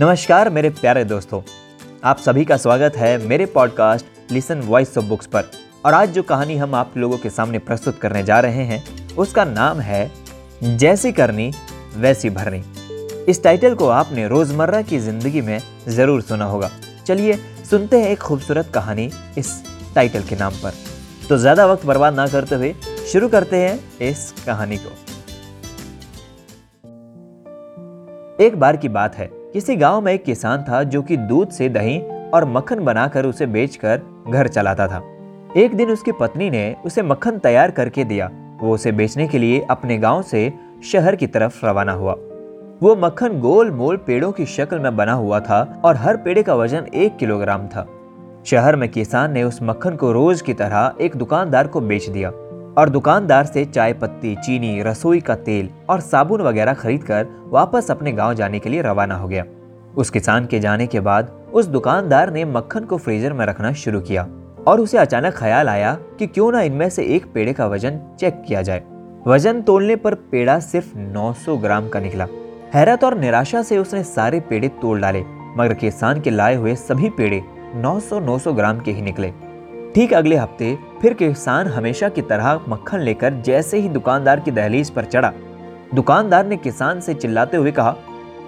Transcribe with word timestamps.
नमस्कार, 0.00 0.48
मेरे 0.50 0.68
प्यारे 0.70 1.04
दोस्तों। 1.04 1.40
आप 2.04 2.18
सभी 2.18 2.44
का 2.44 2.56
स्वागत 2.56 2.96
है 2.96 3.16
मेरे 3.18 3.44
podcast 3.46 4.32
listen 4.32 4.60
voice 4.60 4.96
of 4.98 5.04
books 5.04 5.26
पर। 5.26 5.50
और 5.84 5.94
आज 5.94 6.10
जो 6.10 6.22
कहानी 6.22 6.56
हम 6.56 6.74
आप 6.74 6.96
लोगों 6.96 7.18
के 7.18 7.30
सामने 7.30 7.58
प्रस्तुत 7.58 7.98
करने 7.98 8.22
जा 8.22 8.38
रहे 8.40 8.64
हैं, 8.64 8.82
उसका 9.16 9.44
नाम 9.44 9.80
है 9.80 10.10
जैसी 10.62 11.12
करनी, 11.12 11.50
वैसी 11.96 12.30
भरनी। 12.30 12.62
इस 13.28 13.42
टाइटल 13.44 13.74
को 13.74 13.88
आपने 13.88 14.26
रोज़मर्रा 14.28 14.80
की 14.82 14.98
ज़िंदगी 14.98 15.40
में 15.40 15.58
ज़रूर 15.88 16.22
सुना 16.22 16.44
होगा। 16.44 16.70
चलिए 17.06 17.38
सुनते 17.70 18.00
हैं 18.00 18.10
एक 18.10 18.18
खूबसूरत 18.18 18.70
कहानी 18.74 19.10
इस 19.38 19.54
टाइटल 19.94 20.22
के 20.22 20.36
नाम 20.36 20.52
पर। 20.54 20.72
तो 21.28 21.36
ज़्यादा 21.36 21.66
वक्त 21.66 21.86
बर्बाद 21.86 22.14
ना 22.14 22.26
करते 22.26 22.54
हुए 22.54 22.74
शुरू 23.12 23.28
करते 23.28 23.56
हैं 23.56 23.78
इस 24.00 24.30
कहानी 24.46 24.76
को। 24.76 24.96
एक 28.44 28.56
बार 28.56 28.76
की 28.76 28.88
बात 28.90 29.16
है 29.16 29.43
किसी 29.54 29.76
गाँव 29.76 30.00
में 30.00 30.12
एक 30.12 30.24
किसान 30.24 30.62
था 30.62 30.82
जो 30.82 31.02
कि 31.02 31.16
दूध 31.16 31.48
से 31.48 31.68
दही 31.68 31.98
और 32.30 32.44
मक्खन 32.44 32.80
बनाकर 32.84 33.26
उसे 33.26 33.46
बेचकर 33.46 34.00
घर 34.28 34.48
चलाता 34.48 34.86
था। 34.88 35.02
एक 35.56 35.74
दिन 35.74 35.90
उसकी 35.90 36.12
पत्नी 36.12 36.50
ने 36.50 36.76
उसे 36.86 37.02
मक्खन 37.02 37.38
तैयार 37.38 37.70
करके 37.70 38.04
दिया। 38.04 38.30
वो 38.60 38.74
उसे 38.74 38.92
बेचने 38.92 39.28
के 39.28 39.38
लिए 39.38 39.66
अपने 39.70 39.98
गाँव 39.98 40.22
से 40.22 40.52
शहर 40.84 41.16
की 41.16 41.26
तरफ़ 41.26 41.66
रवाना 41.66 41.92
हुआ। 41.92 42.12
वो 42.82 42.96
मक्खन 42.96 43.40
गोल 43.40 43.70
मोल 43.70 43.96
पेड़ों 43.96 44.32
की 44.32 44.46
शक्ल 44.46 44.78
में 44.78 44.96
बना 44.96 45.12
हुआ 45.12 45.40
था 45.40 45.82
और 45.84 45.96
हर 45.96 46.16
पेड़े 46.16 46.42
का 46.42 46.54
वज़न 46.54 46.86
एक 46.94 47.16
किलोग्राम 47.16 47.66
था। 47.66 47.86
शहर 48.44 48.76
में 48.76 48.88
किसान 48.88 49.32
ने 49.32 49.42
उस 49.42 49.58
मक्खन 49.62 49.96
को 49.96 50.12
रोज 50.12 50.40
की 50.40 50.54
तरह 50.54 50.94
एक 51.00 51.16
दुकानदार 51.16 51.66
को 51.66 51.80
बेच 51.80 52.08
दिया। 52.08 52.30
और 52.78 52.88
दुकानदार 52.88 53.46
से 53.46 53.64
चाय 53.64 53.92
पत्ती, 53.92 54.34
चीनी, 54.36 54.82
रसोई 54.82 55.20
का 55.20 55.34
तेल 55.34 55.68
और 55.88 56.00
साबुन 56.00 56.40
वगैरह 56.40 56.74
खरीद 56.74 57.04
कर 57.04 57.26
वापस 57.46 57.90
अपने 57.90 58.12
गाँव 58.12 58.34
जाने 58.34 58.58
के 58.58 58.70
लिए 58.70 58.82
रवाना 58.82 59.14
हो 59.14 59.28
गया। 59.28 59.44
उस 59.96 60.10
किसान 60.10 60.46
के 60.46 60.60
जाने 60.60 60.86
के 60.86 61.00
बाद 61.00 61.30
उस 61.54 61.66
दुकानदार 61.66 62.32
ने 62.32 62.44
मक्खन 62.44 62.84
को 62.84 62.96
फ्रीजर 62.96 63.32
में 63.32 63.44
रखना 63.46 63.72
शुरू 63.72 64.00
किया 64.00 64.26
और 64.66 64.80
उसे 64.80 64.98
अचानक 64.98 65.34
ख्याल 65.34 65.68
आया 65.68 65.96
कि 66.18 66.26
क्यों 66.26 66.50
ना 66.52 66.60
इनमें 66.60 66.88
से 66.90 67.04
एक 67.04 67.26
पेड़े 67.32 67.52
का 67.52 67.66
वज़न 67.66 68.00
चेक 68.20 68.42
किया 68.48 68.62
जाए। 68.62 68.82
वज़न 69.26 69.62
तोलने 69.62 69.96
पर 69.96 70.14
पेड़ा 70.14 70.58
सिर्फ़ 70.60 70.96
900 70.96 71.56
ग्राम 71.56 71.88
का 71.88 72.00
निकला। 72.00 72.26
हैरत 72.74 73.04
और 73.04 73.18
निराशा 73.18 73.62
से 73.62 73.78
उसने 73.78 74.02
सारे 74.04 74.40
पेड़े 74.40 74.68
तोड़ 74.68 74.98
डाले, 75.00 75.22
मगर 75.56 75.74
किसान 75.74 76.20
के 76.20 76.30
लाए 76.30 76.54
हुए 76.54 76.74
सभी 76.74 77.10
पेड़े 77.10 77.42
900-900 77.74 78.52
ग्राम 78.52 78.80
के 78.80 78.92
ही 78.92 79.02
निकले। 79.02 79.32
ठीक 79.94 80.12
अगले 80.14 80.36
हफ़्ते 80.36 80.76
फिर 81.02 81.14
किसान 81.14 81.66
हमेशा 81.66 82.08
की 82.08 82.22
तरह 82.22 82.60
मक्खन 82.68 83.00
लेकर 83.00 83.34
जैसे 83.40 83.78
ही 83.80 83.88
दुकानदार 83.88 84.40
की 84.40 84.50
दहलीज 84.50 84.90
पर 84.90 85.04
चढ़ा। 85.04 85.32
दुकानदार 85.94 86.46
ने 86.46 86.56
किसान 86.56 87.00
से 87.00 87.14
चिल्लाते 87.14 87.56
हुए 87.56 87.72
कहा, 87.72 87.90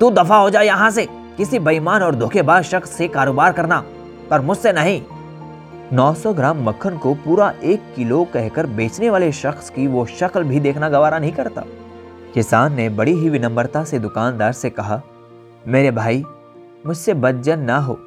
तू 0.00 0.10
दफ़ा 0.10 0.36
हो 0.36 0.50
जा 0.50 0.60
यहाँ 0.60 0.90
से। 0.90 1.06
किसी 1.36 1.58
बेईमान 1.58 2.02
और 2.02 2.14
धोखेबाज 2.14 2.64
शख्स 2.64 2.90
से 2.90 3.08
कारोबार 3.08 3.52
करना, 3.52 3.82
पर 4.30 4.40
मुझसे 4.40 4.72
नहीं। 4.72 5.00
900 5.92 6.34
ग्राम 6.34 6.62
मक्खन 6.68 6.98
को 6.98 7.14
पूरा 7.14 7.52
एक 7.64 7.92
किलो 7.96 8.24
कहकर 8.24 8.66
बेचने 8.66 9.10
वाले 9.10 9.32
शख्स 9.32 9.70
की 9.70 9.86
वो 9.86 10.06
शक्ल 10.06 10.44
भी 10.44 10.60
देखना 10.60 10.88
गवारा 10.88 11.18
नहीं 11.18 11.32
करता। 11.32 11.64
किसान 12.34 12.74
ने 12.74 12.88
बड़ी 12.88 13.12
ही 13.12 13.28
विनम्रता 13.28 13.84
से 13.84 13.98
दुकानदार 13.98 14.52
से 14.52 14.70
कहा, 14.70 15.02
मेरे 15.68 15.90
भाई, 15.90 16.24
मुझसे 16.86 17.14
बदजन 17.14 17.60
ना 17.60 17.78
हो। 17.78 17.98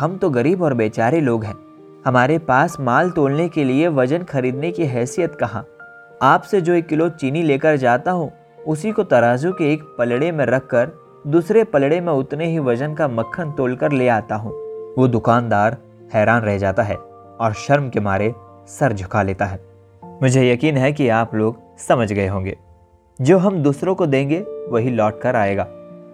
हम 0.00 0.18
तो 0.18 0.30
गरीब 0.30 0.62
और 0.62 0.74
बेचारे 0.74 1.20
लोग 1.20 1.44
हैं। 1.44 1.71
हमारे 2.04 2.38
पास 2.38 2.76
माल 2.80 3.10
तोलने 3.10 3.48
के 3.48 3.64
लिए 3.64 3.88
वज़न 3.88 4.22
खरीदने 4.22 4.70
की 4.70 4.84
हैसियत 4.84 5.34
कहाँ? 5.34 5.64
आपसे 6.22 6.60
जो 6.60 6.72
एक 6.74 6.86
किलो 6.86 7.08
चीनी 7.08 7.42
लेकर 7.42 7.76
जाता 7.76 8.10
हूँ, 8.10 8.30
उसी 8.66 8.90
को 8.92 9.02
तराजू 9.02 9.52
के 9.52 9.72
एक 9.72 9.82
पलड़े 9.98 10.30
में 10.32 10.44
रखकर, 10.44 10.88
दूसरे 11.26 11.62
पलड़े 11.64 12.00
में 12.00 12.12
उतने 12.12 12.46
ही 12.46 12.58
वज़न 12.58 12.94
का 12.94 13.08
मक्खन 13.08 13.52
तोलकर 13.52 13.92
ले 13.92 14.08
आता 14.08 14.34
हूँ। 14.34 14.52
वो 14.98 15.06
दुकानदार 15.08 15.76
हैरान 16.14 16.42
रह 16.42 16.58
जाता 16.58 16.82
है 16.82 16.96
और 16.96 17.52
शर्म 17.58 17.88
के 17.88 18.00
मारे 18.00 18.34
सर 18.68 18.92
झुका 18.92 19.22
लेता 19.22 19.44
है। 19.44 19.60
मुझे 20.22 20.50
यकीन 20.50 20.76
है 20.76 20.92
कि 20.92 21.08
आप 21.08 21.34
लोग 21.34 21.60
समझ 21.78 22.12
गए 22.12 22.26
होंगे। 22.26 22.56
जो 23.20 23.38
हम 23.38 23.62
दूसरों 23.62 23.94
को 23.94 24.06
देंगे, 24.06 24.40
वही 24.68 24.90
लौट 24.90 25.20
कर 25.20 25.36
आएगा। 25.36 25.64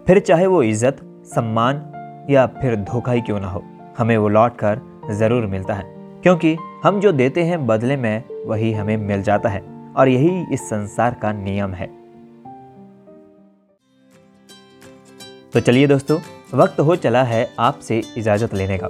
फिर 0.07 0.19
चाहे 0.19 0.45
वो 0.47 0.61
इज़्ज़त, 0.63 0.99
सम्मान 1.25 2.27
या 2.29 2.45
फिर 2.61 2.75
धोखा 2.75 3.11
ही 3.11 3.21
क्यों 3.21 3.39
ना 3.39 3.47
हो, 3.47 3.63
हमें 3.97 4.17
वो 4.17 4.29
लौट 4.29 4.57
कर 4.57 4.87
ज़रूर 5.09 5.45
मिलता 5.45 5.73
है, 5.73 5.83
क्योंकि 6.23 6.55
हम 6.83 6.99
जो 6.99 7.11
देते 7.11 7.43
हैं 7.43 7.65
बदले 7.67 7.95
में 7.97 8.23
वही 8.45 8.71
हमें 8.73 8.95
मिल 8.97 9.23
जाता 9.23 9.49
है, 9.49 9.61
और 9.93 10.09
यही 10.09 10.53
इस 10.53 10.61
संसार 10.61 11.15
का 11.21 11.31
नियम 11.33 11.73
है। 11.73 11.87
तो 15.53 15.59
चलिए 15.59 15.87
दोस्तों, 15.87 16.19
वक्त 16.53 16.79
हो 16.79 16.95
चला 16.95 17.23
है 17.23 17.49
आपसे 17.59 18.01
इजाज़त 18.17 18.53
लेने 18.53 18.77
का। 18.77 18.87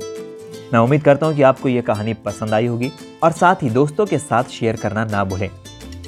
मैं 0.74 0.80
उम्मीद 0.80 1.04
करता 1.04 1.26
हूँ 1.26 1.36
कि 1.36 1.42
आपको 1.42 1.70
यह 1.70 1.82
कहानी 1.82 2.14
पसंद 2.16 2.54
आई 2.54 2.66
होगी, 2.66 2.92
और 3.24 3.32
साथ 3.32 3.64
ही 3.64 3.70
दोस्तों 3.70 4.06
के 4.06 4.18
साथ 4.18 4.44
शेयर 4.52 4.76
करना 4.76 5.06
ना 5.06 5.24
भूलें। 5.24 5.50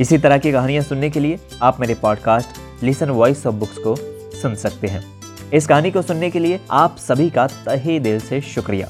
इसी 0.02 0.18
तरह 0.18 0.38
की 0.38 0.52
कहानियाँ 0.52 0.84
सुनने 0.84 1.10
के 1.10 1.20
लिए 1.20 1.40
आप 1.62 1.80
मेरे 1.80 1.94
podcast 1.94 2.84
listen 2.84 3.10
voice 3.10 3.46
of 3.48 3.56
books 3.56 3.78
को 3.78 3.96
सुन 4.42 4.56
सकते 4.56 4.88
हैं। 4.88 5.04
इस 5.54 5.68
कहानी 5.68 5.92
को 5.92 6.02
सुनने 6.02 6.30
के 6.32 6.40
लिए 6.40 6.60
आप 6.72 6.96
सभी 7.00 7.30
का 7.30 7.48
तहे 7.66 8.00
दिल 8.00 8.20
से 8.20 8.42
शुक्रिया। 8.44 8.88